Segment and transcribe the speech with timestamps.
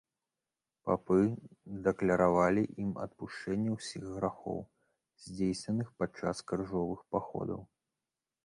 [0.89, 1.17] Папы
[1.87, 4.59] дакляравалі ім адпушчэнне ўсіх грахоў,
[5.27, 7.61] здзейсненых пад час крыжовых паходаў.